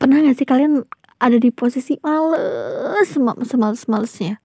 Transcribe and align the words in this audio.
pernah 0.00 0.24
gak 0.24 0.40
sih 0.40 0.48
kalian 0.48 0.88
ada 1.20 1.36
di 1.36 1.52
posisi 1.52 2.00
males 2.00 3.12
semales-malesnya 3.44 4.40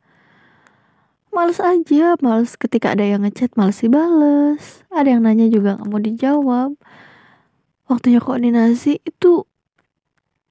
males 1.35 1.59
aja 1.59 2.15
males 2.23 2.55
ketika 2.55 2.95
ada 2.95 3.03
yang 3.03 3.27
ngechat 3.27 3.59
males 3.59 3.83
dibales. 3.83 4.87
Ada 4.87 5.19
yang 5.19 5.27
nanya 5.27 5.51
juga 5.51 5.75
nggak 5.75 5.89
mau 5.91 5.99
dijawab. 5.99 6.71
Waktunya 7.91 8.23
koordinasi 8.23 9.03
itu 9.03 9.43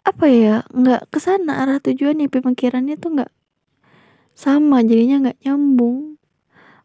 apa 0.04 0.28
ya 0.28 0.56
nggak 0.68 1.08
ke 1.08 1.18
sana 1.24 1.64
arah 1.64 1.80
tujuannya 1.80 2.28
pemikirannya 2.28 3.00
tuh 3.00 3.16
nggak 3.16 3.32
sama 4.36 4.84
jadinya 4.84 5.32
nggak 5.32 5.40
nyambung. 5.48 6.20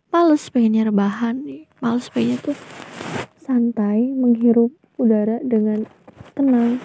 Males 0.10 0.48
pengennya 0.48 0.88
rebahan 0.88 1.44
males 1.84 2.08
pengennya 2.08 2.40
tuh 2.40 2.58
santai 3.44 4.16
menghirup 4.16 4.72
udara 4.96 5.44
dengan 5.44 5.84
tenang 6.34 6.80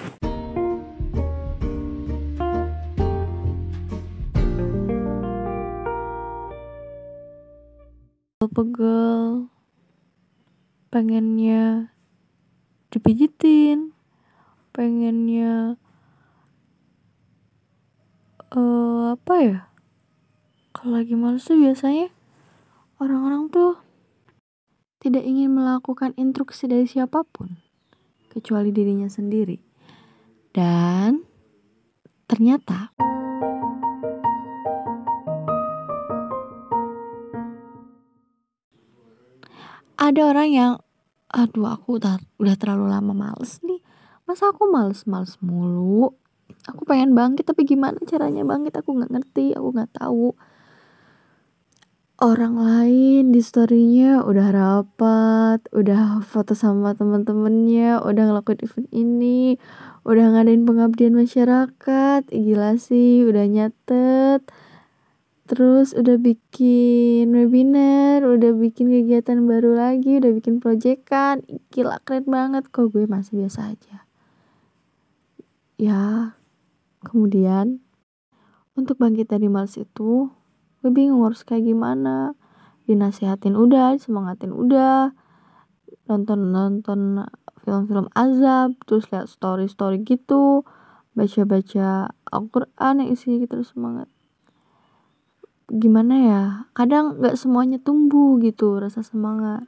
pegel 8.55 9.51
pengennya 10.95 11.91
dipijitin 12.95 13.91
pengennya 14.71 15.75
uh, 18.55 19.19
apa 19.19 19.35
ya 19.43 19.59
kalau 20.71 21.03
lagi 21.03 21.19
males 21.19 21.43
tuh 21.43 21.59
biasanya 21.59 22.15
orang-orang 23.03 23.51
tuh 23.51 23.75
tidak 25.05 25.21
ingin 25.27 25.53
melakukan 25.53 26.17
instruksi 26.17 26.65
dari 26.65 26.89
siapa 26.89 27.29
pun 27.29 27.61
kecuali 28.33 28.73
dirinya 28.73 29.07
sendiri. 29.07 29.61
Dan 30.51 31.23
ternyata 32.27 32.91
ada 40.05 40.21
orang 40.29 40.49
yang 40.53 40.73
aduh 41.33 41.73
aku 41.73 41.97
udah 41.97 42.21
udah 42.37 42.55
terlalu 42.61 42.93
lama 42.93 43.17
males 43.17 43.57
nih. 43.65 43.81
Masa 44.29 44.53
aku 44.53 44.69
males-males 44.69 45.41
mulu? 45.41 46.13
Aku 46.69 46.85
pengen 46.85 47.17
bangkit 47.17 47.49
tapi 47.49 47.65
gimana 47.65 47.97
caranya 48.05 48.45
bangkit? 48.45 48.77
Aku 48.77 48.93
nggak 48.93 49.13
ngerti 49.13 49.57
aku 49.57 49.69
nggak 49.73 49.93
tahu. 49.97 50.37
Orang 52.21 52.61
lain 52.61 53.35
di 53.35 53.41
storynya 53.43 54.23
udah 54.23 54.49
rapat 54.55 55.61
udah 55.75 56.23
foto 56.23 56.55
sama 56.55 56.95
temen-temennya 56.95 57.99
udah 58.01 58.23
ngelakuin 58.31 58.63
event 58.63 58.89
ini 58.95 59.59
udah 60.05 60.37
ngadain 60.37 60.69
pengabdian 60.69 61.17
masyarakat. 61.17 62.29
Gila 62.29 62.77
sih 62.77 63.25
udah 63.25 63.45
nyatet 63.49 64.41
terus 65.45 65.93
udah 65.93 66.17
bikin 66.17 67.29
webinar 67.29 68.25
udah 68.25 68.57
bikin 68.57 68.89
kegiatan 68.89 69.45
baru 69.45 69.77
lagi 69.77 70.17
udah 70.17 70.33
bikin 70.33 70.57
proyekan. 70.57 71.45
Gila 71.69 72.01
keren 72.05 72.25
banget. 72.25 72.73
Kok 72.73 72.97
gue 72.97 73.05
masih 73.05 73.45
biasa 73.45 73.77
aja? 73.77 74.09
Ya 75.77 76.33
kemudian 77.05 77.85
untuk 78.73 78.97
bangkit 78.97 79.29
dari 79.29 79.53
males 79.53 79.77
itu 79.77 80.33
gue 80.81 80.91
bingung 80.91 81.21
harus 81.29 81.45
kayak 81.45 81.69
gimana. 81.69 82.33
Dinasihatin 82.89 83.57
udah 83.57 84.01
semangatin 84.01 84.53
udah. 84.53 85.13
Nonton 86.09 86.53
nonton 86.53 87.25
film-film 87.65 88.09
azab 88.17 88.77
terus 88.89 89.09
lihat 89.13 89.29
story 89.29 89.69
story 89.69 90.01
gitu. 90.09 90.65
Baca 91.13 91.43
baca 91.45 92.11
Al-Quran 92.33 92.95
yang 93.05 93.09
isinya 93.13 93.39
gitu 93.45 93.61
semangat 93.63 94.14
gimana 95.73 96.15
ya 96.21 96.43
kadang 96.77 97.17
nggak 97.17 97.41
semuanya 97.41 97.81
tumbuh 97.81 98.37
gitu 98.41 98.77
rasa 98.77 99.01
semangat. 99.01 99.65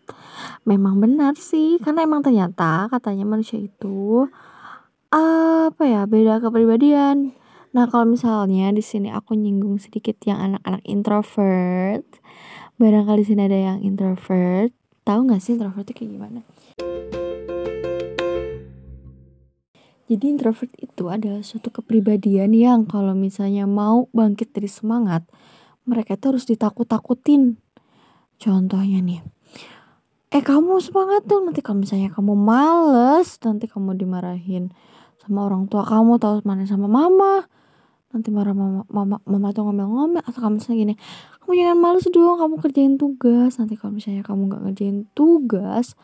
Memang 0.68 1.00
benar 1.00 1.36
sih 1.40 1.80
karena 1.80 2.04
emang 2.04 2.20
ternyata 2.20 2.92
katanya 2.92 3.24
manusia 3.24 3.56
itu 3.56 4.28
apa 5.12 5.82
ya 5.86 6.04
beda 6.04 6.44
kepribadian. 6.44 7.32
Nah 7.72 7.84
kalau 7.88 8.08
misalnya 8.08 8.72
di 8.72 8.84
sini 8.84 9.08
aku 9.12 9.36
nyinggung 9.36 9.80
sedikit 9.80 10.16
yang 10.28 10.40
anak-anak 10.40 10.82
introvert 10.84 12.04
barangkali 12.76 13.22
sini 13.24 13.48
ada 13.48 13.58
yang 13.72 13.78
introvert. 13.80 14.72
Tahu 15.06 15.20
nggak 15.30 15.40
sih 15.40 15.56
introvert 15.56 15.88
itu 15.88 15.92
kayak 15.96 16.10
gimana? 16.12 16.40
Jadi 20.06 20.24
introvert 20.30 20.70
itu 20.78 21.10
adalah 21.10 21.42
suatu 21.42 21.74
kepribadian 21.74 22.54
yang 22.54 22.86
kalau 22.86 23.10
misalnya 23.10 23.66
mau 23.66 24.06
bangkit 24.14 24.54
dari 24.54 24.70
semangat 24.70 25.26
mereka 25.86 26.18
itu 26.18 26.34
harus 26.34 26.44
ditakut-takutin. 26.44 27.56
Contohnya 28.36 29.00
nih 29.00 29.22
eh 30.34 30.42
kamu 30.42 30.82
semangat 30.82 31.22
dong 31.24 31.48
nanti 31.48 31.62
kalau 31.62 31.80
misalnya 31.86 32.10
kamu 32.10 32.34
males 32.34 33.38
nanti 33.46 33.70
kamu 33.70 33.94
dimarahin 33.94 34.74
sama 35.22 35.46
orang 35.46 35.70
tua 35.70 35.86
kamu 35.86 36.18
tahu 36.18 36.42
mana 36.42 36.66
sama 36.66 36.90
mama 36.90 37.46
nanti 38.10 38.34
marah 38.34 38.50
mama 38.52 38.82
mama 38.90 39.16
mama 39.22 39.48
tuh 39.54 39.64
ngomel-ngomel 39.64 40.20
atau 40.26 40.40
kamu 40.42 40.58
misalnya 40.58 40.78
gini 40.82 40.94
kamu 41.40 41.52
jangan 41.62 41.78
males 41.78 42.04
dong 42.10 42.36
kamu 42.42 42.54
kerjain 42.58 42.94
tugas 42.98 43.52
nanti 43.62 43.74
kalau 43.78 43.92
misalnya 43.94 44.22
kamu 44.26 44.40
nggak 44.50 44.62
ngerjain 44.66 44.98
tugas 45.14 45.94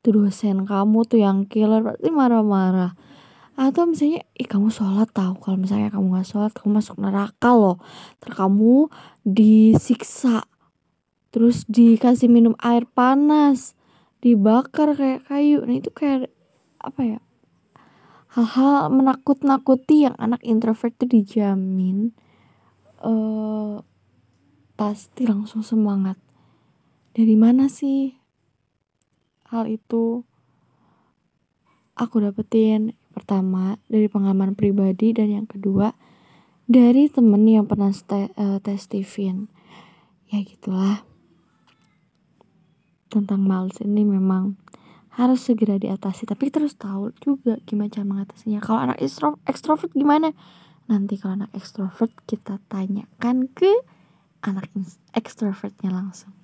itu 0.00 0.08
dosen 0.12 0.68
kamu 0.68 0.98
tuh 1.08 1.18
yang 1.24 1.48
killer 1.48 1.80
pasti 1.80 2.08
marah-marah 2.12 2.92
atau 3.60 3.84
misalnya 3.84 4.24
ih 4.40 4.48
kamu 4.48 4.72
sholat 4.72 5.12
tahu 5.12 5.36
kalau 5.36 5.60
misalnya 5.60 5.92
kamu 5.92 6.16
nggak 6.16 6.28
sholat 6.32 6.48
kamu 6.56 6.80
masuk 6.80 6.96
neraka 6.96 7.52
loh. 7.52 7.76
Terus 8.16 8.34
kamu 8.40 8.88
disiksa 9.20 10.48
terus 11.28 11.68
dikasih 11.68 12.32
minum 12.32 12.56
air 12.64 12.88
panas 12.88 13.76
dibakar 14.24 14.96
kayak 14.96 15.28
kayu. 15.28 15.60
Nah 15.68 15.76
itu 15.76 15.92
kayak 15.92 16.32
apa 16.80 17.00
ya 17.04 17.20
hal-hal 18.32 18.88
menakut-nakuti 18.88 20.08
yang 20.08 20.16
anak 20.16 20.40
introvert 20.40 20.96
tuh 20.96 21.10
dijamin 21.12 22.16
uh, 23.04 23.84
pasti 24.80 25.28
langsung 25.28 25.60
semangat. 25.60 26.16
Dari 27.12 27.36
mana 27.36 27.68
sih 27.68 28.16
hal 29.52 29.68
itu? 29.68 30.24
Aku 32.00 32.16
dapetin 32.24 32.96
pertama 33.20 33.76
dari 33.84 34.08
pengalaman 34.08 34.56
pribadi 34.56 35.12
dan 35.12 35.28
yang 35.28 35.44
kedua 35.44 35.92
dari 36.64 37.12
temen 37.12 37.44
yang 37.44 37.68
pernah 37.68 37.92
ste, 37.92 38.32
uh, 38.40 38.56
tes 38.64 38.88
Steven 38.88 39.52
ya 40.32 40.40
gitulah. 40.40 41.04
Tentang 43.12 43.42
males 43.44 43.76
ini 43.84 44.06
memang 44.06 44.56
harus 45.12 45.44
segera 45.44 45.76
diatasi 45.76 46.24
tapi 46.24 46.48
terus 46.48 46.78
tahu 46.80 47.12
juga 47.20 47.60
gimana 47.68 47.92
cara 47.92 48.06
mengatasinya. 48.08 48.64
Kalau 48.64 48.80
anak 48.80 48.98
ekstro, 49.04 49.36
ekstrovert 49.44 49.92
gimana? 49.92 50.32
Nanti 50.88 51.20
kalau 51.20 51.44
anak 51.44 51.52
ekstrovert 51.52 52.14
kita 52.24 52.56
tanyakan 52.72 53.50
ke 53.52 53.68
anak 54.40 54.72
ekstrovertnya 55.12 55.92
langsung 55.92 56.39